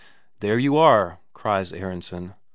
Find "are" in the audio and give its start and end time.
0.77-1.19